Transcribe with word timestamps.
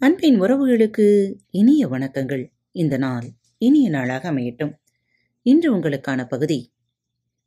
அன்பின் 0.00 0.40
உறவுகளுக்கு 0.40 1.34
இனிய 1.50 1.88
வணக்கங்கள். 1.88 2.52
இந்த 2.70 2.96
நாள் 2.96 3.30
இனிய 3.58 3.88
நாளாக 3.88 4.32
அமையட்டும். 4.32 4.72
இன்று 5.42 5.76
உங்களுக்கான 5.76 6.28
பகுதி 6.28 6.72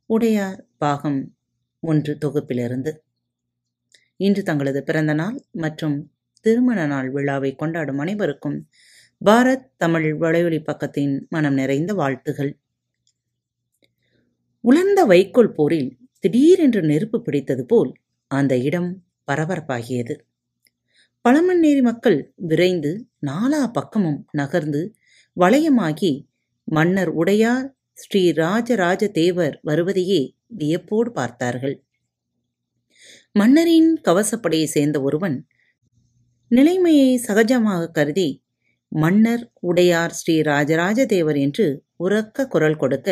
உடையார் 0.06 0.66
பாகம் 0.76 1.34
ஒன்று 1.80 2.18
தொகுப்பிலிருந்து. 2.24 2.92
இன்று 4.16 4.42
தங்களது 4.42 4.82
பிறந்த 4.82 5.14
நாள் 5.14 5.44
மற்றும் 5.50 6.12
திருமண 6.40 6.86
நாள் 6.86 7.10
விழாவை 7.10 7.54
கொண்டாடும் 7.54 7.98
அனைவருக்கும் 7.98 8.68
பாரத் 9.24 9.70
தமிழ் 9.76 10.16
வலையொலி 10.20 10.62
பக்கத்தின் 10.64 11.28
மனம் 11.28 11.54
நிறைந்த 11.54 11.94
வாழ்த்துகள். 11.94 12.58
உலர்ந்த 14.60 15.04
வைக்கோல் 15.04 15.52
போரில் 15.52 15.96
திடீரென்று 16.20 16.82
நெருப்பு 16.82 17.22
பிடித்தது 17.22 17.66
போல் 17.66 17.92
அந்த 18.26 18.56
இடம் 18.56 19.02
பரபரப்பாகியது. 19.32 20.20
பழமண்ணேரி 21.24 21.82
மக்கள் 21.82 22.16
விரைந்து 22.48 22.90
நாலா 23.26 23.60
பக்கமும் 23.72 24.18
நகர்ந்து 24.30 24.80
வளையமாகி 25.36 26.10
மன்னர் 26.68 27.10
உடையார் 27.12 27.68
ஸ்ரீ 27.92 28.22
ராஜராஜ 28.32 29.08
தேவர் 29.08 29.54
வருவதையே 29.62 30.22
வியப்போடு 30.56 31.10
பார்த்தார்கள். 31.12 31.76
மன்னரின் 33.32 33.90
கவசப்படையை 34.04 34.66
சேர்ந்த 34.66 35.00
ஒருவன் 35.00 35.36
நிலைமையை 36.50 37.12
சகஜமாக 37.26 37.90
கருதி 37.90 38.28
மன்னர் 38.92 39.44
உடையார் 39.60 40.10
ஸ்ரீ 40.10 40.36
ராஜராஜ 40.42 41.06
தேவர் 41.06 41.36
என்று 41.36 41.68
உறக்க 41.96 42.46
குரல் 42.46 42.76
கொடுக்க 42.76 43.08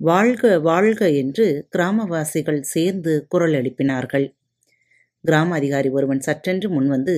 வாழ்க 0.00 0.58
வாழ்க 0.60 1.02
என்று 1.12 1.68
கிராமவாசிகள் 1.76 2.60
சேர்ந்து 2.60 3.12
குரல் 3.28 3.52
எழுப்பினார்கள். 3.52 4.26
கிராம 5.24 5.54
அதிகாரி 5.54 5.88
ஒருவன் 5.88 6.24
சற்றென்று 6.26 6.68
முன்வந்து 6.68 7.14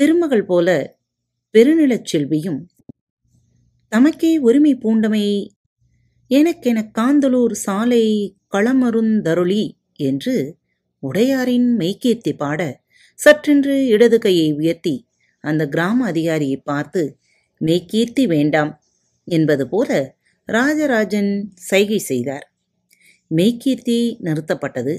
திருமகள் 0.00 0.44
போல 0.44 0.68
பெருநிலச் 1.54 2.08
செல்வியும் 2.12 2.60
தமக்கே 3.92 4.30
உரிமை 4.38 4.72
பூண்டமை 4.74 5.22
எனக்கென 6.30 6.78
காந்தலூர் 6.98 7.52
சாலை 7.52 8.04
களமருந்தருளி 8.52 9.64
என்று 9.92 10.34
உடையாரின் 11.02 11.68
மெய்கேத்தி 11.78 12.32
பாட 12.36 12.60
சற்றென்று 13.18 13.74
இடது 13.86 14.18
கையை 14.18 14.52
உயர்த்தி 14.52 14.94
அந்த 15.44 15.68
கிராம 15.68 16.06
அதிகாரியை 16.06 16.56
பார்த்து 16.56 17.02
மெய்கீர்த்தி 17.60 18.26
வேண்டாம் 18.26 18.72
என்பது 19.24 19.68
போல 19.68 19.90
ராஜராஜன் 20.48 21.32
சைகை 21.54 21.98
செய்தார். 21.98 22.46
மெய்கீர்த்தி 23.30 23.98
நிறுத்தப்பட்டது. 24.22 24.94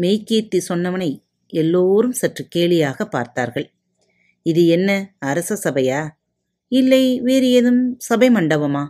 மெய்கீர்த்தி 0.00 0.60
சொன்னவனை 0.68 1.10
எல்லோரும் 1.52 2.12
சற்று 2.12 2.48
கேலியாக 2.56 3.04
பார்த்தார்கள். 3.04 3.68
இது 4.46 4.66
என்ன 4.66 4.90
அரச 5.18 5.50
சபையா? 5.64 6.00
இல்லை 6.72 7.04
வேறு 7.20 7.48
ஏதும் 7.50 7.82
சபை 7.98 8.28
மண்டபமா? 8.30 8.84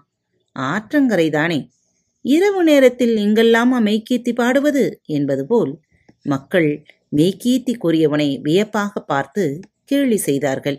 ஆற்றங்கரைதானே 0.57 1.61
இரவு 2.25 2.65
நேரத்தில் 2.65 3.15
இங்கெல்லாமா 3.17 3.79
மெய்கீர்த்தி 3.81 4.33
பாடுவது 4.35 4.85
என்பது 5.09 5.47
போல் 5.47 5.73
மக்கள் 6.23 6.69
மெய்கீர்த்தி 7.17 7.75
கூறியவனை 7.77 8.29
வியப்பாக 8.43 9.03
பார்த்து 9.07 9.45
கேலி 9.85 10.17
செய்தார்கள் 10.19 10.79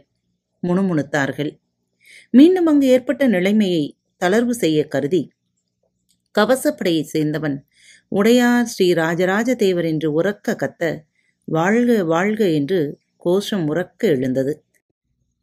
முணுமுணுத்தார்கள். 0.64 1.52
மீண்டும் 2.34 2.66
அங்கு 2.66 2.88
ஏற்பட்ட 2.88 3.28
நிலைமையை 3.28 3.84
தளர்வு 4.22 4.54
செய்ய 4.64 4.80
கருதி 4.88 5.22
கவசப்படையை 6.36 7.04
சேர்ந்தவன் 7.14 7.58
உடையார் 8.12 8.66
ஸ்ரீ 8.66 8.88
ராஜராஜ 8.94 9.50
தேவர் 9.56 9.86
என்று 9.86 10.10
உறக்க 10.22 10.56
கத்த 10.56 10.84
வாழ்க 11.48 12.04
வாழ்க 12.04 12.42
என்று 12.52 12.80
கோஷம் 13.18 13.66
உறக்க 13.70 14.02
எழுந்தது. 14.08 14.54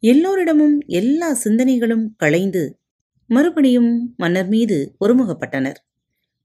எல்லோரிடமும் 0.03 0.77
எல்லா 0.91 1.27
சிந்தனைகளும் 1.43 2.05
களைந்து 2.17 2.63
மறுபடியும் 3.29 3.91
மன்னர் 4.17 4.47
மீது 4.47 4.77
ஒருமுகப்பட்டனர். 4.99 5.77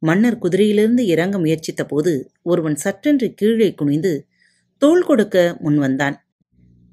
மன்னர் 0.03 0.38
குதிரையிலிருந்து 0.38 1.03
இறங்க 1.05 1.37
முயற்சித்த 1.38 1.83
போது 1.84 2.12
ஒருவன் 2.43 2.77
சற்றென்று 2.84 3.28
கீழே 3.34 3.69
குனிந்து 3.75 4.12
தோள் 4.83 5.03
கொடுக்க 5.03 5.37
முன்வந்தான் 5.60 6.16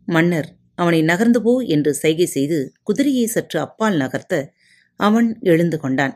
மன்னர் 0.08 0.50
அவனை 0.76 1.02
நகர்ந்து 1.02 1.40
போ 1.42 1.54
என்று 1.66 1.92
சைகை 1.94 2.26
செய்து 2.26 2.58
குதிரையை 2.84 3.26
சற்று 3.26 3.60
அப்பால் 3.60 3.98
நகர்த்த 3.98 4.34
அவன் 5.00 5.30
எழுந்து 5.42 5.78
கொண்டான். 5.80 6.16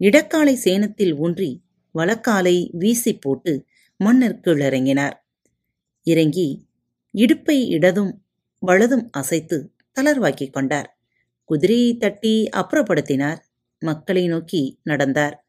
இடக்காலை 0.00 0.54
சேனத்தில் 0.56 1.14
ஊன்றி 1.16 1.50
வலக்காலை 1.94 2.56
வீசி 2.72 3.12
போட்டு 3.14 3.52
மன்னர் 4.00 4.40
கீழிறங்கினார். 4.44 5.16
இறங்கி 6.06 6.48
இடுப்பை 7.14 7.58
இடதும் 7.68 8.12
வலதும் 8.66 9.06
அசைத்து 9.10 9.56
தளர்வாக்கிக் 9.96 10.52
கொண்டார். 10.52 10.88
குதிரையை 11.44 11.96
தட்டி 11.96 12.48
அப்புறப்படுத்தினார். 12.56 13.40
மக்களை 13.82 14.26
நோக்கி 14.26 14.80
நடந்தார். 14.82 15.44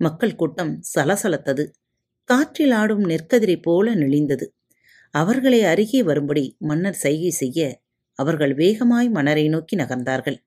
மக்கள் 0.00 0.34
கூட்டம் 0.34 0.72
சலசலத்தது. 0.94 1.64
காற்றில் 2.24 2.70
ஆடும் 2.70 3.04
நெற்கதிரை 3.04 3.62
போல 3.62 3.94
நெளிந்தது. 3.94 4.46
அவர்களை 5.14 5.64
அருகே 5.64 6.02
வரும்படி 6.02 6.56
மன்னர் 6.58 6.94
சைகை 6.94 7.30
செய்ய 7.30 7.60
அவர்கள் 8.18 8.54
வேகமாய் 8.54 9.08
மன்னரை 9.08 9.48
நோக்கி 9.48 9.76
நகர்ந்தார்கள். 9.76 10.38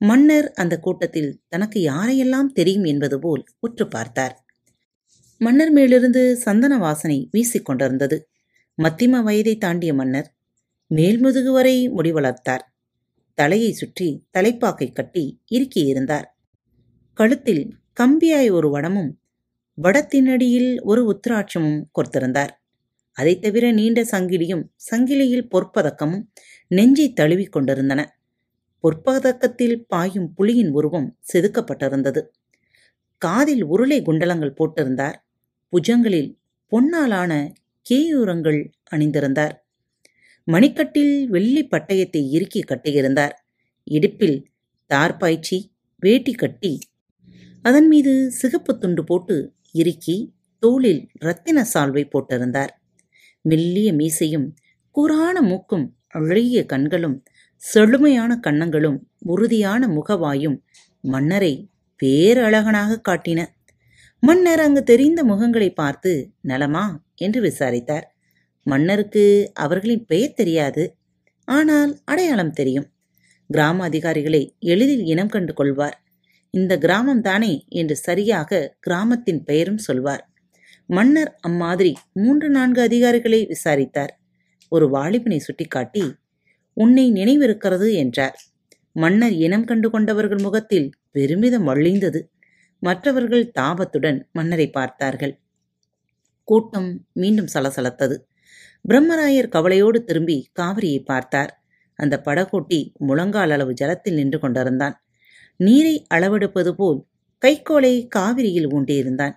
மன்னர் 0.00 0.52
அந்த 0.52 0.74
கூட்டத்தில் 0.78 1.40
தனக்கு 1.48 1.80
யாரையெல்லாம் 1.80 2.50
தெரியும் 2.52 2.84
என்பது 2.84 3.18
போல் 3.18 3.42
உற்று 3.58 3.88
பார்த்தார். 3.88 4.34
மன்னர் 5.40 5.70
மேலிருந்து 5.70 6.36
சந்தன 6.36 6.78
வாசனை 6.78 7.18
வீசிக்கொண்டிருந்தது 7.32 8.18
மத்திம 8.78 9.22
வயதை 9.22 9.54
தாண்டிய 9.56 9.94
மன்னர் 9.94 10.28
மேல்முதுகு 10.94 11.52
வரை 11.52 11.88
முடி 11.88 12.12
வளர்த்தார் 12.12 12.74
தலையை 13.34 13.72
சுற்றி 13.72 14.26
தலைப்பாக்கை 14.38 14.92
கட்டி 14.92 15.42
இறுக்கியிருந்தார். 15.52 16.24
கழுத்தில் 17.14 17.76
கம்பியாய் 18.00 18.50
ஒரு 18.50 18.80
வடமும் 18.80 19.10
வடத்தினடியில் 19.82 20.82
ஒரு 20.82 21.20
உத்திராட்சமும் 21.20 21.82
கொடுத்திருந்தார் 21.94 22.48
அதைத் 23.12 23.42
தவிர 23.42 23.72
நீண்ட 23.72 24.02
சங்கிலியும் 24.02 24.62
சங்கிலியில் 24.90 25.48
பொற்பதக்கமும் 25.48 26.22
நெஞ்சை 26.68 27.12
தழுவிக் 27.12 27.52
கொண்டிருந்தன. 27.52 28.18
பொற்பதக்கத்தில் 28.82 29.84
பாயும் 29.88 30.34
புலியின் 30.38 30.68
உருவம் 30.68 31.18
செதுக்கப்பட்டிருந்தது. 31.32 32.26
காதில் 33.18 33.64
உருளை 33.64 34.02
குண்டலங்கள் 34.02 34.54
போட்டிருந்தார். 34.58 35.14
புஜங்களில் 35.68 36.38
பொன்னாலான 36.66 37.52
கேயூரங்கள் 37.90 38.70
அணிந்திருந்தார். 38.90 39.61
மணிக்கட்டில் 40.50 41.26
வெள்ளி 41.26 41.68
பட்டயத்தை 41.70 42.28
இறுக்கி 42.28 42.60
கட்டியிருந்தார். 42.60 43.30
இடுப்பில் 43.84 44.46
தார்பாய்ச்சி 44.86 45.72
வேட்டி 46.00 46.32
கட்டி 46.32 46.78
அதன் 47.62 47.86
மீது 47.86 48.30
சிகப்பு 48.30 48.78
துண்டு 48.78 49.04
போட்டு 49.04 49.54
இறுக்கி 49.72 50.34
தோளில் 50.58 51.08
ரத்தின 51.12 51.66
சால்வை 51.74 52.10
போட்டிருந்தார். 52.10 52.68
மெல்லிய 53.42 53.92
மீசையும் 53.92 54.54
குரான 54.90 55.40
மூக்கும் 55.40 55.96
அழகிய 56.08 56.64
கண்களும் 56.66 57.22
செழுமையான 57.56 58.40
கன்னங்களும் 58.46 58.98
உறுதியான 59.18 59.86
முகவாயும் 59.86 60.58
மன்னரை 61.00 61.70
பேரழகனாக 62.02 63.00
காட்டின. 63.08 63.46
மன்னர் 64.20 64.60
அங்கு 64.60 64.82
தெரிந்த 64.82 65.24
முகங்களை 65.24 65.74
பார்த்து 65.74 66.32
நலமா? 66.40 67.04
என்று 67.14 67.40
விசாரித்தார். 67.40 68.11
மன்னருக்கு 68.66 69.24
அவர்களின் 69.52 70.04
பெயர் 70.06 70.34
தெரியாது. 70.34 70.84
ஆனால் 71.48 71.92
அடையாளம் 72.04 72.50
தெரியும். 72.50 72.88
கிராம 73.50 73.84
அதிகாரிகளை 73.84 74.42
எளிதில் 74.58 75.04
இனம் 75.04 75.28
கண்டு 75.28 75.54
கொள்வார். 75.54 75.96
இந்த 76.50 76.78
கிராமம் 76.78 77.20
தானே 77.20 77.52
என்று 77.68 77.96
சரியாக 77.96 78.60
கிராமத்தின் 78.80 79.44
பெயரும் 79.44 79.78
சொல்வார். 79.78 80.24
மன்னர் 80.86 81.32
அம்மாதிரி 81.40 81.92
மூன்று 82.12 82.48
நான்கு 82.50 82.80
அதிகாரிகளை 82.82 83.40
விசாரித்தார். 83.46 84.12
ஒரு 84.68 84.86
வாலிபனை 84.88 85.38
சுட்டிக்காட்டி 85.38 86.04
உன்னை 86.76 87.12
நினைவிருக்கிறது 87.12 87.88
என்றார். 87.94 88.36
மன்னர் 88.96 89.32
இனம் 89.32 89.64
கண்டு 89.64 89.90
கொண்டவர்கள் 89.90 90.40
முகத்தில் 90.40 90.88
பெருமிதம் 91.10 91.68
வழிந்தது. 91.68 92.20
மற்றவர்கள் 92.82 93.52
தாபத்துடன் 93.60 94.18
மன்னரை 94.32 94.66
பார்த்தார்கள். 94.70 95.34
கூட்டம் 96.48 96.90
மீண்டும் 97.12 97.50
சலசலத்தது. 97.54 98.16
பிரம்மராயர் 98.88 99.48
கவலையோடு 99.48 100.04
திரும்பி 100.04 100.50
காவிரியை 100.60 101.04
பார்த்தார். 101.04 101.52
அந்த 101.94 102.22
படகோட்டி 102.24 102.92
முழங்கால் 102.98 103.50
அளவு 103.50 103.72
ஜலத்தில் 103.72 104.14
நின்று 104.14 104.38
கொண்டிருந்தான். 104.38 104.96
நீரை 105.56 106.06
அளவெடுப்பது 106.14 106.70
போல் 106.70 107.06
கைக்கோளை 107.42 108.08
காவிரியில் 108.08 108.68
ஊண்டியிருந்தான். 108.72 109.34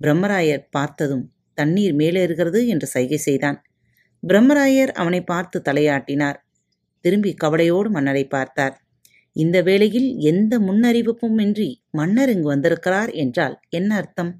பிரம்மராயர் 0.00 0.64
பார்த்ததும் 0.70 1.24
தண்ணீர் 1.54 1.94
மேலேறுகிறது 1.94 2.66
என்று 2.66 2.86
சைகை 2.86 3.18
செய்தான். 3.18 3.58
பிரம்மராயர் 4.22 4.92
அவனை 4.92 5.20
பார்த்து 5.22 5.62
தலையாட்டினார். 5.68 6.38
திரும்பி 7.00 7.34
கவலையோடு 7.34 7.90
மன்னரை 7.90 8.24
பார்த்தார். 8.26 8.74
இந்த 9.32 9.62
வேளையில் 9.62 10.18
எந்த 10.18 10.58
முன்னறிவிப்பும் 10.58 11.38
இன்றி 11.40 11.82
மன்னர் 11.90 12.28
இங்கு 12.28 12.48
வந்திருக்கிறார் 12.48 13.10
என்றால் 13.10 13.60
என்ன 13.68 13.96
அர்த்தம்? 13.96 14.32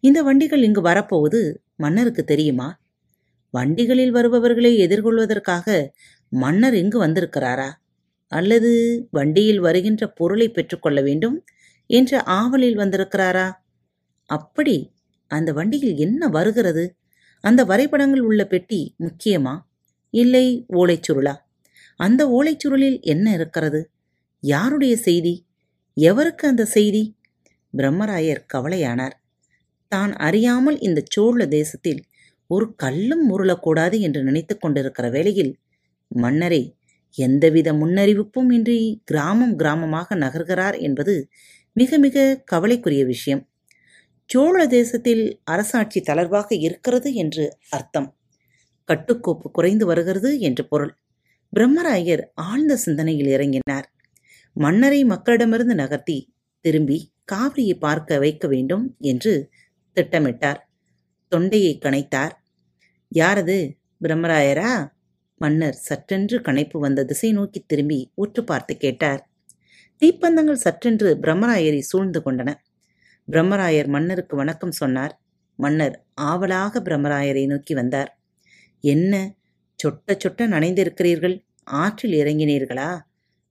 இந்த 0.00 0.22
வண்டிகள் 0.22 0.62
இங்கு 0.62 0.80
வரப்போவது 0.80 1.40
மன்னருக்கு 1.76 2.24
தெரியுமா? 2.24 2.68
வண்டிகளில் 3.56 4.12
வருபவர்களை 4.16 4.72
எதிர்கொள்வதற்காக 4.86 5.66
மன்னர் 6.32 6.74
இங்கு 6.74 6.98
வந்திருக்கிறாரா? 7.04 7.68
அல்லது 8.32 8.70
வண்டியில் 9.10 9.60
வருகின்ற 9.60 10.02
பொருளை 10.10 10.48
பெற்றுக்கொள்ள 10.48 11.00
வேண்டும் 11.00 11.36
என்ற 11.90 12.20
ஆவலில் 12.36 12.78
வந்திருக்கிறாரா? 12.78 13.48
அப்படி 14.30 14.76
அந்த 15.30 15.50
வண்டியில் 15.52 15.94
என்ன 15.96 16.28
வருகிறது? 16.28 16.84
அந்த 17.44 17.60
வரைபடங்கள் 17.64 18.24
உள்ள 18.28 18.42
பெட்டி 18.44 18.80
முக்கியமா? 18.98 19.54
இல்லை 20.14 20.46
ஓலைச்சுருளா? 20.72 21.34
அந்த 22.00 22.22
ஓலைச்சுருளில் 22.28 22.98
என்ன 23.04 23.26
இருக்கிறது? 23.32 23.80
யாருடைய 24.42 24.94
செய்தி? 25.06 25.34
எவருக்கு 25.96 26.44
அந்த 26.46 26.64
செய்தி? 26.76 27.04
பிரம்மராயர் 27.74 28.42
கவலையானார். 28.54 29.16
தான் 29.92 30.12
அறியாமல் 30.26 30.78
இந்த 30.78 31.00
சோழ 31.08 31.46
தேசத்தில் 31.48 32.00
ஒரு 32.46 32.74
கல்லும் 32.76 33.24
உருளக்கூடாது 33.30 34.00
என்று 34.00 34.22
நினைத்து 34.22 34.58
கொண்டிருக்கிற 34.58 35.10
வேளையில் 35.10 35.58
மன்னரே 36.10 36.62
எந்தவித 37.18 37.72
முன்னறிவிப்பும் 37.72 38.50
இன்றி 38.52 39.02
கிராமம் 39.04 39.58
கிராமமாக 39.58 40.16
நகர்கிறார் 40.16 40.80
என்பது 40.80 41.28
மிக 41.72 41.98
மிக 41.98 42.42
கவலைக்குரிய 42.44 43.04
விஷயம். 43.06 43.42
சோழ 44.24 44.66
தேசத்தில் 44.66 45.40
அரசாட்சி 45.44 46.00
தளர்வாக 46.00 46.54
இருக்கிறது 46.54 47.14
என்று 47.14 47.58
அர்த்தம். 47.70 48.08
கட்டுக்கோப்பு 48.88 49.50
குறைந்து 49.50 49.86
வருகிறது 49.86 50.40
என்று 50.40 50.68
பொருள். 50.68 50.94
பிரம்மராயர் 51.52 52.24
ஆழ்ந்த 52.34 52.76
சிந்தனையில் 52.76 53.26
இறங்கினார். 53.26 53.86
மன்னரை 54.52 55.04
மக்களிடமிருந்து 55.04 55.74
நகர்த்தி 55.74 56.18
திரும்பி 56.60 56.98
காவிரியை 57.32 57.74
பார்க்க 57.78 58.18
வைக்க 58.18 58.46
வேண்டும் 58.48 58.96
என்று 59.00 59.50
திட்டமிட்டார். 59.96 60.60
தொண்டையை 61.28 61.78
கனைத்தார் 61.82 62.30
யாரது? 63.14 63.72
பிரம்மராயரா? 64.04 64.92
மன்னர் 65.36 65.78
சற்றென்று 65.88 66.40
கணைப்பு 66.42 66.78
வந்த 66.78 67.04
திசை 67.04 67.32
நோக்கி 67.32 67.64
திரும்பி 67.66 68.10
உற்று 68.14 68.44
பார்த்து 68.44 68.76
கேட்டார். 68.76 69.30
தீப்பந்தங்கள் 70.02 70.64
சற்றென்று 70.64 71.18
பிரம்மராயரை 71.22 71.78
சூழ்ந்து 71.78 72.22
கொண்டன. 72.24 72.54
பிரம்மராயர் 73.32 73.86
மன்னருக்கு 73.86 74.36
வணக்கம் 74.36 74.72
சொன்னார். 74.72 75.20
மன்னர் 75.56 76.04
ஆவலாக 76.14 76.80
பிரம்மராயரை 76.80 77.46
நோக்கி 77.46 77.74
வந்தார். 77.74 78.20
என்ன? 78.80 79.34
சொட்ட 79.84 80.12
சொட்ட 80.12 80.46
நனைந்திருக்கிறீர்கள்? 80.46 81.44
ஆற்றில் 81.64 82.12
இறங்கினீர்களா? 82.12 83.00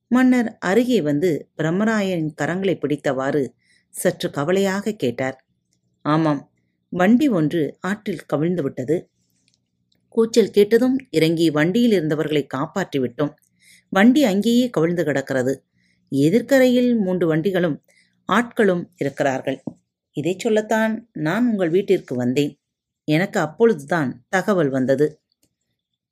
மன்னர் 0.07 0.57
அருகே 0.57 1.01
வந்து 1.01 1.50
பிரம்மராயரின் 1.57 2.33
கரங்களை 2.42 2.75
பிடித்தவாறு 2.75 3.48
சற்று 3.89 4.30
கவலையாக 4.30 4.92
கேட்டார். 4.92 5.45
ஆமாம் 6.01 6.51
வண்டி 6.97 7.27
ஒன்று 7.27 7.62
ஆற்றில் 7.81 8.25
கவிழ்ந்து 8.25 8.63
விட்டது. 8.63 8.95
கூச்சல் 10.09 10.51
கேட்டதும் 10.51 10.97
இறங்கி 11.09 11.50
வண்டியில் 11.50 11.95
இருந்தவர்களை 12.00 12.47
காப்பாற்றி 12.47 13.00
விட்டோம். 13.00 13.33
வண்டி 13.89 14.24
அங்கேயே 14.24 14.69
கவிழ்ந்து 14.69 15.03
கிடக்கிறது. 15.03 15.53
எதிர்க்கரையில் 16.12 16.92
மூன்று 16.97 17.27
வண்டிகளும் 17.27 17.77
ஆட்களும் 18.30 18.83
இருக்கிறார்கள். 18.97 19.63
இதை 20.18 20.36
சொல்லத்தான் 20.38 20.94
நான் 21.13 21.50
உங்கள் 21.51 21.69
வீட்டிற்கு 21.69 22.15
வந்தேன். 22.15 22.53
எனக்கு 23.07 23.39
அப்பொழுதுதான் 23.39 24.12
தகவல் 24.30 24.69
வந்தது. 24.69 25.07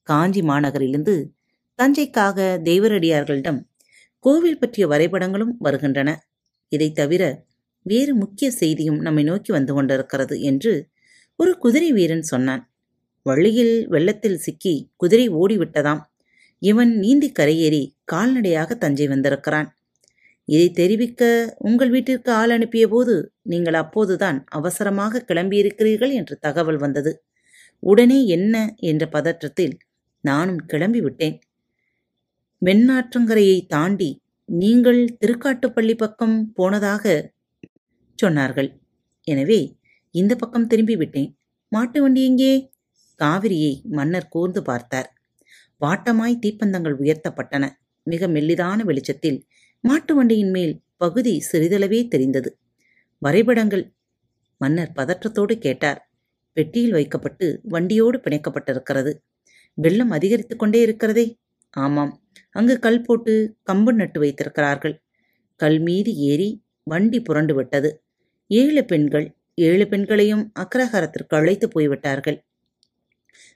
காஞ்சி 0.08 0.42
மாநகரிலிருந்து 0.42 1.16
தஞ்சைக்காக 1.80 2.38
தெய்வரடியார்களிடம் 2.64 3.62
கோவில் 4.20 4.60
பற்றிய 4.60 4.88
வரைபடங்களும் 4.88 5.56
வருகின்றன. 5.60 6.10
இதை 6.72 6.92
தவிர 6.92 7.24
வேறு 7.86 8.14
முக்கிய 8.16 8.48
செய்தியும் 8.52 9.00
நம்மை 9.00 9.24
நோக்கி 9.24 9.52
வந்து 9.52 9.74
கொண்டிருக்கிறது 9.74 10.36
என்று 10.42 10.74
ஒரு 11.40 11.52
குதிரை 11.58 11.92
வீரன் 11.92 12.22
சொன்னான். 12.22 12.64
வழியில் 13.26 13.76
வெள்ளத்தில் 13.88 14.38
சிக்கி 14.38 14.74
குதிரை 14.96 15.28
ஓடிவிட்டதாம். 15.42 16.02
இவன் 16.62 16.92
நீந்தி 16.98 17.30
கரையேறி 17.40 17.84
கால்நடையாக 18.04 18.76
தஞ்சை 18.76 19.08
வந்திருக்கிறான். 19.08 19.70
இதை 20.48 20.68
தெரிவிக்க 20.72 21.24
உங்கள் 21.58 21.90
வீட்டிற்கு 21.90 22.32
ஆள் 22.32 22.50
அனுப்பிய 22.50 22.86
போது 22.88 23.14
நீங்கள் 23.44 23.74
அப்போதுதான் 23.74 24.40
அவசரமாக 24.50 25.24
கிளம்பியிருக்கிறீர்கள் 25.28 26.14
என்று 26.14 26.36
தகவல் 26.40 26.78
வந்தது. 26.78 27.12
உடனே 27.84 28.20
என்ன 28.28 28.56
என்ற 28.82 29.04
பதற்றத்தில் 29.12 29.76
நானும் 30.24 30.62
கிளம்பி 30.66 31.02
விட்டேன் 31.02 31.38
வெண்ணாற்றங்கரையை 32.62 33.60
தாண்டி 33.66 34.10
நீங்கள் 34.50 35.02
திருக்காட்டுப்பள்ளி 35.22 35.96
பக்கம் 35.96 36.38
போனதாக 36.54 37.33
சொன்னார்கள். 38.20 38.70
எனவே 39.28 39.60
இந்த 40.16 40.36
பக்கம் 40.36 40.68
திரும்பி 40.68 40.96
விட்டேன் 40.96 41.30
மாட்டு 41.72 42.02
வண்டி 42.02 42.22
எங்கே? 42.24 42.54
காவிரியை 43.20 43.74
மன்னர் 43.98 44.28
கூர்ந்து 44.28 44.62
பார்த்தார். 44.62 45.10
வாட்டமாய் 45.82 46.42
தீப்பந்தங்கள் 46.44 46.96
உயர்த்தப்பட்டன. 47.00 47.64
மிக 48.08 48.28
மெல்லிதான 48.28 48.80
வெளிச்சத்தில் 48.84 49.40
மாட்டு 49.80 50.14
வண்டியின் 50.16 50.52
மேல் 50.52 50.74
பகுதி 50.98 51.34
சிறிதளவே 51.52 52.00
தெரிந்தது. 52.08 52.50
வரைபடங்கள். 53.22 53.86
மன்னர் 54.62 54.92
பதற்றத்தோடு 54.96 55.54
கேட்டார். 55.58 56.00
பெட்டியில் 56.58 56.92
வைக்கப்பட்டு 56.92 57.46
வண்டியோடு 57.64 58.18
பிணைக்கப்பட்டிருக்கிறது. 58.18 59.12
வெள்ளம் 59.78 60.10
அதிகரித்து 60.10 60.56
கொண்டே 60.56 60.80
இருக்கிறதே. 60.82 61.26
ஆமாம் 61.74 62.12
அங்கு 62.52 62.76
கல் 62.80 63.02
போட்டு 63.02 63.34
கம்பு 63.72 63.92
நட்டு 63.92 64.20
வைத்திருக்கிறார்கள். 64.20 64.96
கல் 65.60 65.80
மீது 65.80 66.12
ஏறி 66.30 66.50
வண்டி 66.84 67.22
புரண்டு 67.22 67.56
விட்டது. 67.56 68.04
ஏழு 68.48 68.86
பெண்கள் 68.86 69.36
ஏழு 69.56 69.88
பெண்களையும் 69.88 70.52
அக்ரஹாரத்திற்கு 70.60 71.36
அழைத்து 71.36 71.68
போய்விட்டார்கள். 71.68 72.46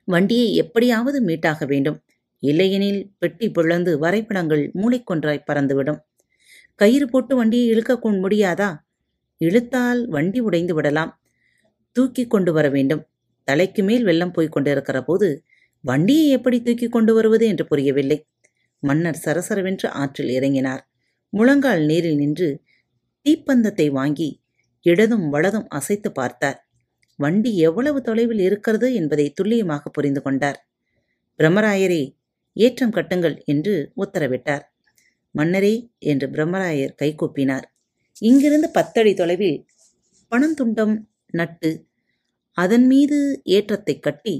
வண்டியை 0.03 0.56
எப்படியாவது 0.56 1.25
மீட்டாக 1.25 1.65
வேண்டும். 1.68 2.03
இல்லையெனில் 2.39 3.12
பெட்டி 3.18 3.51
பிளந்து 3.51 4.00
வரைபடங்கள் 4.00 4.71
மூளைக்கொன்றாய் 4.74 5.45
பறந்துவிடும். 5.47 6.00
கயிறு 6.75 7.09
போட்டு 7.09 7.35
வண்டியை 7.35 7.68
இழுக்க 7.68 8.00
முடியாதா? 8.03 8.77
இழுத்தால் 9.38 10.07
வண்டி 10.07 10.39
உடைந்து 10.39 10.73
விடலாம். 10.73 11.21
தூக்கி 11.91 12.27
கொண்டு 12.27 12.53
வர 12.53 12.69
வேண்டும். 12.69 13.06
தலைக்கு 13.44 13.83
மேல் 13.83 14.03
வெள்ளம் 14.03 14.31
போய்க் 14.31 14.51
கொண்டிருக்கிற 14.51 15.01
போது 15.01 15.44
வண்டியை 15.81 16.30
எப்படி 16.30 16.62
தூக்கி 16.62 16.88
கொண்டு 16.88 17.13
வருவது 17.13 17.47
என்று 17.47 17.65
புரியவில்லை. 17.65 18.27
மன்னர் 18.80 19.21
சரசரவென்று 19.25 19.88
ஆற்றில் 19.88 20.30
இறங்கினார். 20.30 20.80
முழங்கால் 21.30 21.83
நீரில் 21.85 22.15
நின்று 22.15 22.62
தீப்பந்தத்தை 23.27 23.88
வாங்கி 23.91 24.29
இடதும் 24.85 25.25
வலதும் 25.29 25.68
அசைத்து 25.69 26.09
பார்த்தார். 26.12 26.59
வண்டி 27.19 27.51
எவ்வளவு 27.57 28.00
தொலைவில் 28.01 28.39
இருக்கிறது 28.39 28.88
என்பதை 28.94 29.25
துல்லியமாக 29.33 29.90
புரிந்து 29.90 30.21
கொண்டார். 30.21 30.59
பிரம்மராயரே 31.40 32.04
ஏற்றம் 32.56 32.94
கட்டுங்கள் 32.94 33.35
என்று 33.45 33.73
உத்தரவிட்டார். 33.97 34.63
மன்னரே 35.35 35.73
என்று 36.04 36.28
பிரம்மராயர் 36.28 36.94
கைகூப்பினார். 37.02 37.66
இங்கிருந்து 38.21 38.69
பத்தடி 38.71 39.11
தொலைவில் 39.13 39.59
பணந்துண்டம் 40.31 40.95
நட்டு 41.33 41.71
அதன் 42.57 42.85
மீது 42.87 43.18
ஏற்றத்தை 43.47 43.95
கட்டி 43.99 44.35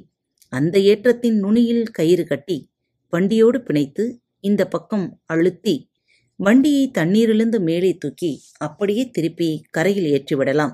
அந்த 0.53 0.75
ஏற்றத்தின் 0.91 1.38
நுனியில் 1.39 1.85
கயிறு 1.91 2.23
கட்டி 2.23 2.57
வண்டியோடு 3.13 3.59
பிணைத்து 3.59 4.05
இந்த 4.39 4.62
பக்கம் 4.67 5.05
அழுத்தி 5.25 5.75
வண்டியை 6.39 6.91
தண்ணீரிலிருந்து 6.91 7.60
மேலே 7.60 7.94
தூக்கி 7.94 8.41
அப்படியே 8.58 9.10
திருப்பி 9.10 9.65
கரையில் 9.70 10.10
ஏற்றிவிடலாம் 10.12 10.74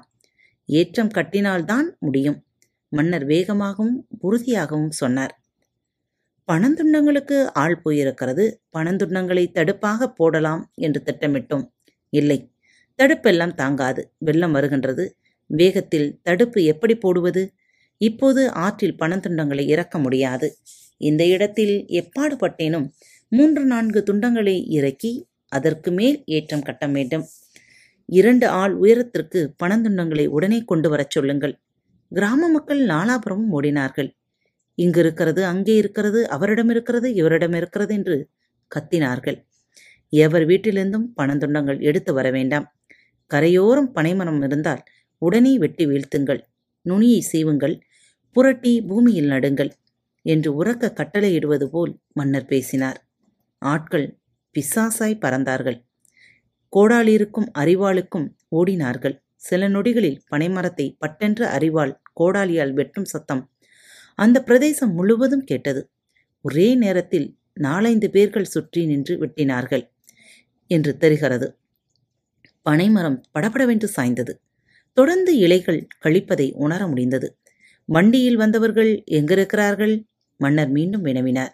ஏற்றம் 0.66 1.08
கட்டினால்தான் 1.08 1.86
முடியும். 2.00 2.44
மன்னர் 2.90 3.26
வேகமாகவும் 3.28 3.96
உறுதியாகவும் 4.24 4.90
சொன்னார். 4.90 5.42
பணந்துண்டங்களுக்கு 6.52 7.46
ஆள் 7.54 7.82
போயிருக்கிறது. 7.86 8.54
பணந்துண்டங்களை 8.78 9.46
தடுப்பாக 9.54 10.06
போடலாம் 10.06 10.72
என்று 10.76 11.04
திட்டமிட்டோம். 11.06 11.66
இல்லை 12.10 12.52
தடுப்பெல்லாம் 13.04 13.54
தாங்காது. 13.54 14.14
வெள்ளம் 14.18 14.52
வருகின்றது. 14.52 15.18
வேகத்தில் 15.48 16.20
தடுப்பு 16.24 16.64
எப்படி 16.64 16.96
போடுவது? 16.96 17.54
இப்போது 17.98 18.52
ஆற்றில் 18.52 18.96
பணந்துண்டங்களை 19.00 19.68
இறக்க 19.68 20.00
முடியாது. 20.00 20.58
இந்த 20.98 21.26
இடத்தில் 21.26 21.86
எப்பாடுபட்டேனும் 21.90 22.88
மூன்று 23.30 23.66
நான்கு 23.66 24.04
துண்டங்களை 24.12 24.64
இறக்கி 24.68 25.28
அதற்கு 25.58 25.90
மேல் 25.92 26.18
ஏற்றம் 26.26 26.62
கட்ட 26.62 26.88
வேண்டும். 26.88 27.26
இரண்டு 28.10 28.46
ஆள் 28.62 28.74
உயரத்திற்கு 28.76 29.40
பணந்துண்டங்களை 29.64 30.26
உடனே 30.28 30.60
கொண்டு 30.62 30.88
வரச் 30.90 31.14
சொல்லுங்கள். 31.16 31.54
கிராம 32.12 32.50
மக்கள் 32.50 32.82
நாலாபுரமும் 32.88 33.54
ஓடினார்கள். 33.58 34.10
இங்கு 34.78 35.00
இருக்கிறது 35.00 35.42
அங்கே 35.46 35.74
இருக்கிறது 35.76 36.20
அவரிடம் 36.30 36.70
இருக்கிறது 36.70 37.08
இவரிடம் 37.14 37.54
இருக்கிறது 37.54 37.94
என்று 37.94 38.16
கத்தினார்கள். 38.72 39.38
எவர் 40.14 40.46
வீட்டிலிருந்தும் 40.46 41.08
பணந்துண்டங்கள் 41.18 41.80
எடுத்து 41.80 42.12
வர 42.14 42.28
வேண்டாம். 42.32 42.66
கரையோரம் 43.32 43.92
பனைமரம் 43.92 44.42
இருந்தால் 44.42 44.82
உடனே 45.22 45.54
வெட்டி 45.58 45.86
வீழ்த்துங்கள். 45.88 46.42
நுனியை 46.86 47.22
சீவுங்கள். 47.32 47.76
புரட்டி 48.36 48.74
பூமியில் 48.82 49.32
நடுங்கள் 49.34 49.72
என்று 50.26 50.50
உறக்க 50.60 50.94
கட்டளையிடுவது 51.00 51.66
போல் 51.66 51.94
மன்னர் 52.14 52.46
பேசினார். 52.46 53.00
ஆட்கள் 53.62 54.08
பிசாசாய் 54.56 55.22
பறந்தார்கள். 55.22 55.78
கோடாலிருக்கும் 56.74 57.48
அரிவாளுக்கும் 57.60 58.28
ஓடினார்கள். 58.56 59.16
சில 59.36 59.70
நொடிகளில் 59.70 60.22
பனைமரத்தை 60.32 60.86
பட்டென்ற 61.00 61.42
அரிவாள் 61.58 61.94
கோடாலியால் 62.20 62.74
வெட்டும் 62.74 63.06
சத்தம் 63.06 63.52
அந்த 64.16 64.44
பிரதேசம் 64.44 64.94
முழுவதும் 64.94 65.44
கேட்டது. 65.44 65.82
ஒரே 66.42 66.76
நேரத்தில் 66.76 67.28
நாலைந்து 67.54 68.10
பேர்கள் 68.10 68.44
சுற்றி 68.44 68.86
நின்று 68.86 69.14
வெட்டினார்கள் 69.18 69.84
என்று 70.68 70.98
தெரிகிறது. 70.98 71.48
பனைமரம் 72.62 73.24
படபடவென்று 73.32 73.88
சாய்ந்தது. 73.96 74.34
தொடர்ந்து 74.98 75.38
இலைகள் 75.38 75.88
கழிப்பதை 76.04 76.54
உணர 76.56 76.88
முடிந்தது. 76.88 77.38
வண்டியில் 77.86 78.36
வந்தவர்கள் 78.36 79.04
எங்கிருக்கிறார்கள்? 79.12 79.96
மன்னர் 80.40 80.70
மீண்டும் 80.70 81.06
வினவினார். 81.06 81.54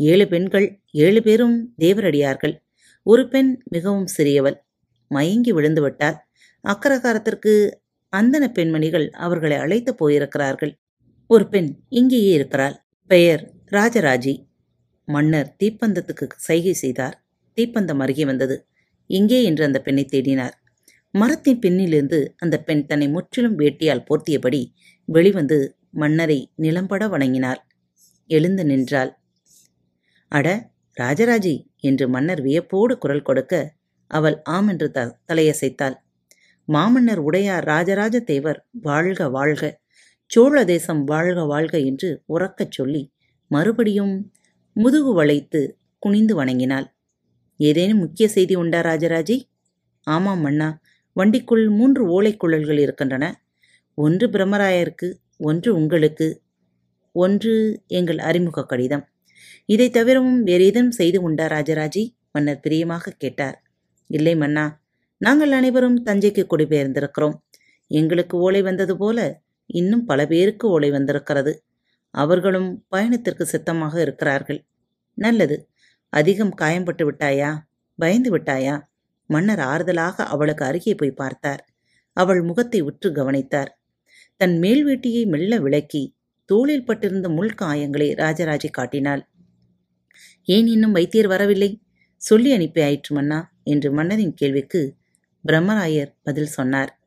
ஏழு 0.00 0.28
பெண்கள் 0.28 0.66
ஏழு 0.90 1.22
பேரும் 1.22 1.74
தேவரடியார்கள். 1.78 2.54
ஒரு 3.02 3.28
பெண் 3.28 3.62
மிகவும் 3.70 4.06
சிறியவள். 4.16 4.56
மயங்கி 5.10 5.52
விழுந்து 5.52 5.82
விட்டார். 5.82 6.18
அக்கரகாரத்திற்கு 6.64 7.52
அந்தன 8.16 8.44
பெண்மணிகள் 8.52 9.10
அவர்களை 9.10 9.56
அழைத்து 9.56 9.94
போயிருக்கிறார்கள். 9.94 10.72
ஒரு 11.26 11.48
பெண் 11.48 11.70
இங்கேயே 11.88 12.32
இருக்கிறாள். 12.32 12.76
பெயர் 13.06 13.42
ராஜராஜி. 13.70 14.34
மன்னர் 15.08 15.56
தீப்பந்தத்துக்கு 15.58 16.26
சைகை 16.36 16.72
செய்தார். 16.72 17.16
தீப்பந்தம் 17.58 17.98
அருகே 17.98 18.24
வந்தது. 18.24 18.56
இங்கே 19.06 19.44
என்று 19.44 19.64
அந்த 19.64 19.78
பெண்ணை 19.80 20.04
தேடினார். 20.12 20.54
மரத்தின் 21.14 21.58
பின்னிலிருந்து 21.58 22.18
அந்த 22.36 22.56
பெண் 22.60 22.86
தன்னை 22.86 23.08
முற்றிலும் 23.08 23.58
வேட்டியால் 23.58 24.06
போர்த்தியபடி 24.08 24.60
வெளிவந்து 25.08 25.58
மன்னரை 25.90 26.52
நிலம்பட 26.62 27.04
வணங்கினார் 27.08 27.60
எழுந்து 28.30 28.64
நின்றாள். 28.64 29.10
அட 30.32 30.48
ராஜராஜி 30.96 31.54
என்று 31.80 32.08
மன்னர் 32.08 32.40
வியப்போடு 32.40 32.98
குரல் 32.98 33.22
கொடுக்க 33.22 33.54
அவள் 34.10 34.36
ஆம் 34.42 34.68
என்று 34.68 34.90
த 34.90 35.00
தலையசைத்தாள். 35.28 35.96
மாமன்னர் 36.68 37.18
உடையார் 37.18 37.64
ராஜராஜ 37.64 38.16
தேவர் 38.20 38.66
வாழ்க 38.82 39.28
வாழ்க 39.28 39.62
சோழ 40.26 40.64
தேசம் 40.64 41.04
வாழ்க 41.04 41.44
வாழ்க 41.44 41.78
என்று 41.78 42.22
உறக்கச் 42.26 42.70
சொல்லி 42.70 43.02
மறுபடியும் 43.46 44.14
முதுகு 44.76 45.12
வளைத்து 45.12 45.60
குனிந்து 45.98 46.34
வணங்கினாள். 46.34 46.86
ஏதேனும் 47.60 47.98
முக்கிய 47.98 48.26
செய்தி 48.28 48.54
உண்டா 48.54 48.80
ராஜராஜி? 48.80 49.36
ஆமாம் 50.06 50.40
மன்னா 50.40 50.68
வண்டிக்குள் 51.16 51.64
மூன்று 51.70 52.02
ஓலைக்குழல்கள் 52.16 52.78
இருக்கின்றன. 52.78 53.24
ஒன்று 53.98 54.26
பிரம்மராயருக்கு 54.28 55.08
ஒன்று 55.36 55.70
உங்களுக்கு 55.74 56.28
ஒன்று 57.14 57.54
எங்கள் 57.88 58.18
அறிமுக 58.18 58.64
கடிதம். 58.64 59.04
இதை 59.70 59.86
தவிரவும் 59.90 60.40
வேறு 60.42 60.64
ஏதும் 60.64 60.90
செய்து 60.90 61.18
உண்டா 61.22 61.46
ராஜராஜி? 61.46 62.02
மன்னர் 62.32 62.60
பிரியமாக 62.60 63.14
கேட்டார். 63.18 63.56
இல்லை 64.10 64.34
மன்னா 64.36 64.64
நாங்கள் 65.20 65.52
அனைவரும் 65.52 65.98
தஞ்சைக்கு 66.06 66.42
குடிபெயர்ந்திருக்கிறோம். 66.52 67.36
எங்களுக்கு 67.90 68.34
ஓலை 68.38 68.62
வந்தது 68.62 68.94
போல 68.96 69.18
இன்னும் 69.70 70.04
பல 70.04 70.20
பேருக்கு 70.26 70.66
ஓலை 70.68 70.90
வந்திருக்கிறது. 70.90 71.52
அவர்களும் 72.14 72.70
பயணத்திற்கு 72.88 73.44
சித்தமாக 73.46 73.94
இருக்கிறார்கள். 74.00 74.60
நல்லது 75.18 75.56
அதிகம் 76.12 76.54
காயம்பட்டு 76.60 77.04
விட்டாயா? 77.08 77.50
பயந்து 77.98 78.30
விட்டாயா? 78.36 78.76
மன்னர் 79.30 79.62
ஆறுதலாக 79.72 80.16
அவளுக்கு 80.24 80.64
அருகே 80.64 80.94
போய் 80.94 81.18
பார்த்தார். 81.22 81.62
அவள் 82.16 82.40
முகத்தை 82.42 82.80
உற்று 82.80 83.08
கவனித்தார். 83.12 83.70
தன் 84.40 84.56
மேல்வீட்டியை 84.60 85.22
மெல்ல 85.26 85.58
விளக்கி 85.58 86.02
தோளில் 86.50 86.86
பட்டிருந்த 86.86 87.28
முள் 87.28 87.54
காயங்களை 87.62 88.08
ராஜராஜி 88.22 88.70
காட்டினாள். 88.70 89.22
ஏன் 90.44 90.66
இன்னும் 90.66 90.92
வைத்தியர் 90.92 91.26
வரவில்லை? 91.26 91.80
சொல்லி 92.16 92.52
அனுப்பி 92.52 92.82
ஆயிற்று 92.82 93.14
மன்னா 93.14 93.52
என்று 93.64 93.92
மன்னரின் 93.92 94.34
கேள்விக்கு 94.34 94.96
பிரம்மராயர் 95.48 96.14
பதில் 96.22 96.46
சொன்னார். 96.46 97.00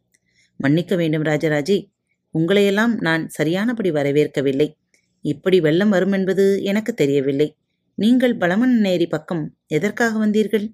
மன்னிக்க 0.57 0.95
வேண்டும் 0.95 1.23
ராஜராஜே 1.23 1.91
உங்களையெல்லாம் 2.39 3.01
நான் 3.01 3.29
சரியானபடி 3.29 3.91
வரவேற்கவில்லை. 3.91 4.73
இப்படி 5.21 5.59
வெள்ளம் 5.59 5.89
வரும் 5.89 6.11
என்பது 6.11 6.63
எனக்கு 6.63 6.93
தெரியவில்லை. 6.93 7.57
நீங்கள் 7.95 8.37
பலமன்னேரி 8.37 9.07
பக்கம் 9.09 9.55
எதற்காக 9.67 10.27
வந்தீர்கள்? 10.27 10.73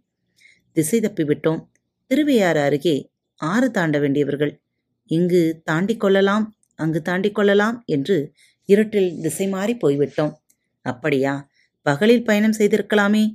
திசை 0.71 0.99
தப்பிவிட்டோம். 0.99 1.65
திருவையாறு 2.07 2.59
அருகே 2.59 3.11
ஆறு 3.35 3.71
தாண்ட 3.71 3.99
வேண்டியவர்கள். 3.99 4.61
இங்கு 5.05 5.61
தாண்டிக் 5.63 5.99
கொள்ளலாம் 5.99 6.57
அங்கு 6.75 7.01
தாண்டிக் 7.01 7.35
கொள்ளலாம் 7.35 7.83
என்று 7.85 8.31
இருட்டில் 8.65 9.21
திசை 9.21 9.47
மாறி 9.47 9.75
போய்விட்டோம். 9.75 10.33
அப்படியா? 10.81 11.48
பகலில் 11.89 12.27
பயணம் 12.27 12.57
செய்திருக்கலாமே 12.57 13.25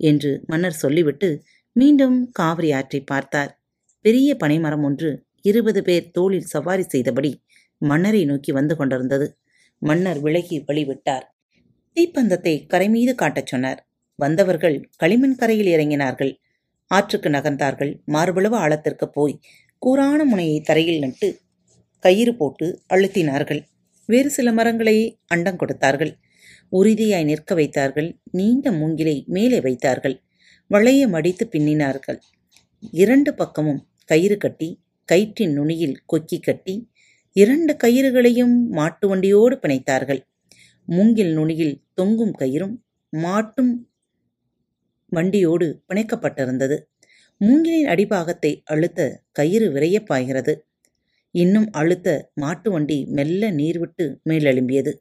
என்று 0.00 0.30
மன்னர் 0.46 0.80
சொல்லிவிட்டு 0.82 1.28
மீண்டும் 1.76 2.16
காவிரி 2.38 2.70
ஆற்றை 2.72 3.00
பார்த்தார். 3.12 3.52
பெரிய 4.04 4.28
பனைமரம் 4.34 4.84
ஒன்று 4.88 5.10
இருபது 5.42 5.80
பேர் 5.82 6.06
தோளில் 6.10 6.50
சவாரி 6.52 6.84
செய்தபடி 6.88 7.32
மன்னரை 7.82 8.22
நோக்கி 8.24 8.50
வந்து 8.52 8.74
கொண்டிருந்தது. 8.76 9.26
மன்னர் 9.82 10.20
விலகி 10.20 10.56
வழிவிட்டார். 10.68 11.26
தீப்பந்தத்தை 11.96 12.54
கரை 12.72 12.88
மீது 12.88 13.12
காட்டச் 13.14 13.50
சொன்னார். 13.52 13.80
வந்தவர்கள் 14.18 14.76
களிமண் 14.96 15.38
கரையில் 15.40 15.70
இறங்கினார்கள். 15.74 16.32
ஆற்றுக்கு 16.90 17.28
நகர்ந்தார்கள். 17.28 17.92
மார்பளவு 18.14 18.56
ஆழத்திற்கு 18.64 19.06
போய் 19.08 19.34
கூரான 19.82 20.20
முனையை 20.24 20.58
தரையில் 20.68 21.02
நட்டு 21.04 21.28
கயிறு 22.04 22.32
போட்டு 22.36 22.66
அழுத்தினார்கள். 22.94 23.60
வேறு 24.08 24.30
சில 24.30 24.48
மரங்களை 24.52 24.96
அண்டம் 25.26 25.60
கொடுத்தார்கள். 25.62 26.12
உறுதியாய் 26.68 27.24
நிற்க 27.24 27.54
வைத்தார்கள். 27.54 28.18
நீண்ட 28.30 28.72
மூங்கிலை 28.72 29.24
மேலே 29.26 29.60
வைத்தார்கள். 29.60 30.22
வளைய 30.68 31.08
மடித்து 31.08 31.48
பின்னினார்கள். 31.52 32.18
இரண்டு 32.90 33.34
பக்கமும் 33.34 33.86
கயிறு 34.04 34.36
கட்டி 34.36 34.80
கயிற்றின் 35.12 35.52
நுனியில் 35.52 36.00
கொக்கி 36.12 36.40
கட்டி 36.40 36.90
இரண்டு 37.32 37.76
கயிறுகளையும் 37.84 38.66
மாட்டு 38.66 39.08
வண்டியோடு 39.08 39.56
பிணைத்தார்கள். 39.56 40.20
மூங்கில் 40.86 41.32
நுனியில் 41.32 41.82
தொங்கும் 41.94 42.32
கயிறும் 42.38 42.76
மாட்டும் 43.16 43.88
வண்டியோடு 45.08 45.82
பிணைக்கப்பட்டிருந்தது. 45.88 46.80
மூங்கிலின் 47.38 47.86
அடிபாகத்தை 47.86 48.62
அழுத்த 48.64 49.22
கயிறு 49.32 49.70
விரையப் 49.70 50.06
பாய்கிறது. 50.06 50.66
இன்னும் 51.30 51.70
அழுத்த 51.70 52.30
மாட்டு 52.34 52.70
வண்டி 52.70 53.04
மெல்ல 53.06 53.52
நீர்விட்டு 53.52 54.16
மேலெழும்பியது. 54.24 54.92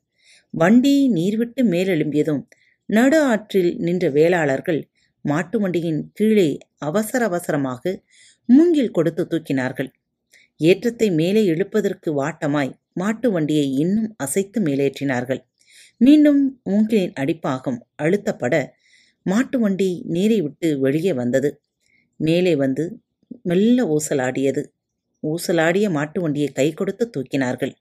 வண்டி 0.56 0.94
நீர்விட்டு 1.16 1.62
மேலெழும்பியதும் 1.72 2.42
நடு 2.90 3.20
ஆற்றில் 3.30 3.72
நின்ற 3.78 4.06
வேளாளர்கள் 4.10 4.82
மாட்டு 5.26 5.58
வண்டியின் 5.60 6.02
கீழே 6.14 6.50
அவசர 6.80 7.22
அவசரமாக 7.26 7.94
மூங்கில் 8.50 8.92
கொடுத்து 8.92 9.24
தூக்கினார்கள். 9.24 9.90
ஏற்றத்தை 10.60 11.08
மேலே 11.12 11.42
இழுப்பதற்கு 11.44 12.10
வாட்டமாய் 12.22 12.72
மாட்டு 12.94 13.28
வண்டியை 13.32 13.66
இன்னும் 13.74 14.10
அசைத்து 14.18 14.60
மேலேற்றினார்கள். 14.62 15.42
மீண்டும் 16.02 16.42
மூங்கிலின் 16.64 17.16
அடிப்பாகம் 17.22 17.80
அழுத்தப்பட 18.04 18.56
மாட்டு 19.26 19.60
வண்டி 19.60 19.90
நீரை 20.06 20.40
விட்டு 20.42 20.70
வெளியே 20.80 21.14
வந்தது. 21.14 21.50
மேலே 22.20 22.54
வந்து 22.56 22.84
மெல்ல 23.42 23.78
ஊசலாடியது. 23.96 24.64
ஊசலாடிய 25.24 25.86
மாட்டு 25.90 26.20
வண்டியை 26.22 26.50
கை 26.52 26.68
கொடுத்து 26.74 27.06
தூக்கினார்கள். 27.16 27.74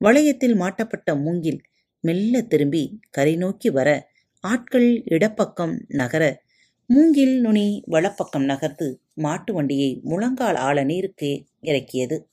வளையத்தில் 0.00 0.56
மாட்டப்பட்ட 0.56 1.14
மூங்கில் 1.24 1.60
மெல்ல 2.04 2.42
திரும்பி 2.42 3.00
கரை 3.10 3.36
நோக்கி 3.36 3.70
வர 3.70 4.08
ஆட்கள் 4.40 5.02
இடப்பக்கம் 5.04 5.84
நகர 5.88 6.42
மூங்கில் 6.86 7.40
நுனி 7.40 7.82
வலப்பக்கம் 7.86 8.44
நகர்ந்து 8.44 9.00
மாட்டு 9.14 9.52
வண்டியை 9.54 10.00
முழங்கால் 10.02 10.54
ஆழ 10.54 10.84
நீருக்கு 10.84 11.44
இறக்கியது. 11.60 12.28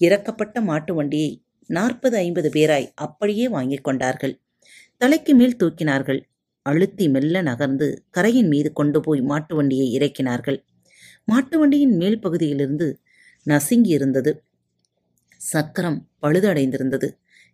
இறக்கப்பட்ட 0.00 0.62
மாட்டு 0.62 0.94
வண்டியை 0.94 1.42
நாற்பது 1.66 2.16
ஐம்பது 2.16 2.50
பேராய் 2.50 2.90
அப்படியே 2.94 3.48
வாங்கிக் 3.48 3.84
கொண்டார்கள். 3.84 4.40
தலைக்கு 4.96 5.34
மேல் 5.34 5.56
தூக்கினார்கள். 5.56 6.20
அழுத்தி 6.62 7.08
மெல்ல 7.08 7.42
நகர்ந்து 7.42 8.04
கரையின் 8.10 8.48
மீது 8.48 8.72
கொண்டு 8.72 9.00
போய் 9.00 9.20
மாட்டு 9.20 9.56
வண்டியை 9.56 9.98
இறக்கினார்கள். 9.98 10.64
மாட்டு 11.24 11.58
வண்டியின் 11.58 11.96
மேல் 11.96 12.20
பகுதியிலிருந்து 12.20 12.98
நசுங்கி 13.42 13.90
இருந்தது. 13.90 14.42
சக்கரம் 15.36 16.08
பழுதடைந்திருந்தது. 16.22 17.08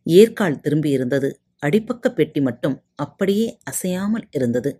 ஏற்கால் 0.06 0.60
திரும்பி 0.60 0.90
இருந்தது. 0.90 1.38
அடிப்பக்க 1.62 2.06
பெட்டி 2.10 2.40
மட்டும் 2.40 2.76
அப்படியே 2.96 3.46
அசையாமல் 3.64 4.26
இருந்தது. 4.30 4.70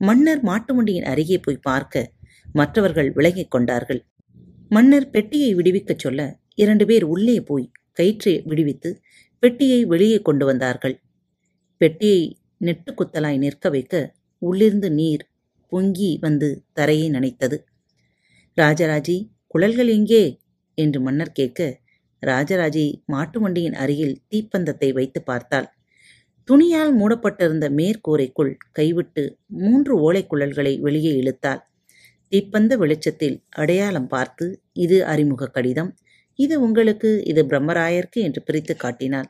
மன்னர் 0.00 0.42
மாட்டு 0.42 0.72
வண்டியின் 0.74 1.08
அருகே 1.12 1.38
போய் 1.38 1.64
பார்க்க 1.68 2.04
மற்றவர்கள் 2.52 3.10
விலகிக் 3.12 3.52
கொண்டார்கள். 3.54 4.00
மன்னர் 4.70 5.06
பெட்டியை 5.10 5.50
விடுவிக்கச் 5.54 6.02
சொல்ல 6.04 6.20
இரண்டு 6.54 6.84
பேர் 6.86 7.04
உள்ளே 7.04 7.36
போய் 7.40 7.66
கயிற்றை 7.92 8.34
விடுவித்து 8.50 8.90
பெட்டியை 9.42 9.80
வெளியே 9.84 10.18
கொண்டு 10.22 10.44
வந்தார்கள். 10.44 10.96
பெட்டியை 11.80 12.22
நெட்டு 12.58 12.90
குத்தலாய் 12.94 13.38
நிற்க 13.38 13.70
வைக்க 13.70 13.94
உள்ளிருந்து 14.42 14.88
நீர் 14.90 15.24
பொங்கி 15.72 16.10
வந்து 16.20 16.48
தரையை 16.72 17.08
நனைத்தது. 17.10 17.56
ராஜராஜி 18.56 19.16
குழல்கள் 19.46 19.90
எங்கே 19.96 20.24
என்று 20.78 20.98
மன்னர் 21.00 21.32
கேட்க 21.32 21.60
ராஜராஜி 22.22 22.86
மாட்டு 23.04 23.38
வண்டியின் 23.40 23.76
அருகில் 23.82 24.16
தீப்பந்தத்தை 24.28 24.88
வைத்து 24.92 25.20
பார்த்தாள். 25.22 25.68
துணியால் 26.48 26.92
மூடப்பட்டிருந்த 26.94 27.66
மேற்கூரைக்குள் 27.70 28.52
கைவிட்டு 28.72 29.22
மூன்று 29.62 29.94
ஓலைக்குழல்களை 30.06 30.72
வெளியே 30.80 31.12
இழுத்தாள். 31.16 31.60
தீப்பந்த 32.32 32.72
வெளிச்சத்தில் 32.76 33.36
அடையாளம் 33.56 34.06
பார்த்து 34.06 34.46
இது 34.72 34.98
அறிமுக 35.04 35.48
கடிதம். 35.48 35.90
இது 36.38 36.54
உங்களுக்கு 36.60 37.10
இது 37.22 37.42
பிரம்மராயருக்கு 37.44 38.20
என்று 38.22 38.40
பிரித்து 38.42 38.74
காட்டினாள். 38.76 39.28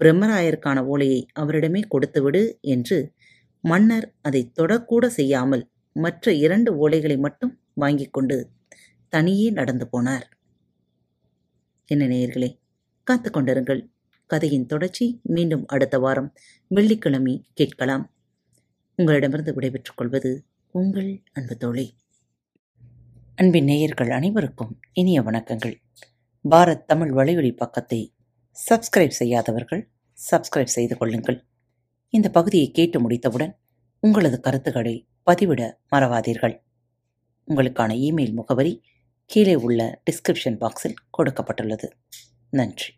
பிரம்மராயருக்கான 0.00 0.78
ஓலையை 0.84 1.20
அவரிடமே 1.34 1.82
கொடுத்துவிடு 1.94 2.42
என்று 2.60 2.98
மன்னர் 3.64 4.06
அதை 4.22 4.42
தொடக்கூட 4.60 5.04
செய்யாமல் 5.18 5.64
மற்ற 5.96 6.32
இரண்டு 6.44 6.70
ஓலைகளை 6.82 7.16
மட்டும் 7.18 7.52
வாங்கிக் 7.74 8.12
கொண்டு 8.12 8.36
தனியே 9.12 9.48
நடந்து 9.50 9.86
போனார். 9.92 10.26
என்ன 11.88 12.04
நேயர்களே 12.06 12.50
காத்து 13.06 13.28
கொண்டிருங்கள். 13.30 13.82
கதையின் 14.26 14.66
தொடர்ச்சி 14.66 15.20
மீண்டும் 15.22 15.66
அடுத்த 15.66 15.98
வாரம். 15.98 16.34
வெள்ளிக்கிழமை 16.68 17.46
கேட்கலாம். 17.54 18.14
உங்களிடமிருந்து 18.96 19.54
விடைபெற்றுக் 19.54 19.96
கொள்வது 19.96 20.46
உங்கள் 20.70 21.22
அன்பு 21.32 21.56
தோழி. 21.56 21.96
அன்பின் 23.36 23.64
நேயர்கள் 23.64 24.10
அனைவருக்கும் 24.10 24.80
இனிய 24.92 25.22
வணக்கங்கள். 25.22 25.74
பாரத் 26.50 26.84
தமிழ் 26.84 27.12
வலையொலி 27.12 27.56
பக்கத்தை 27.56 28.14
சப்ஸ்கிரைப் 28.70 29.08
செய்யாதவர்கள் 29.08 29.90
சப்ஸ்கிரைப் 30.30 30.64
செய்து 30.64 30.96
கொள்ளுங்கள். 30.96 31.46
இந்த 32.08 32.30
பகுதியை 32.30 32.70
கேட்டு 32.70 33.00
முடித்தவுடன் 33.00 33.58
உங்களது 34.00 34.40
கருத்துக்களை 34.40 35.08
பதிவிட 35.30 35.72
மறவாதீர்கள். 35.90 36.62
உங்களுக்கான 37.48 37.94
இமெயில் 37.94 38.32
முகவரி 38.32 38.82
கீழே 39.24 39.54
உள்ள 39.54 40.02
டிஸ்கிரிப்ஷன் 40.10 40.58
பாக்ஸில் 40.58 40.94
கொடுக்கப்பட்டுள்ளது. 41.18 41.90
நன்றி. 42.50 42.94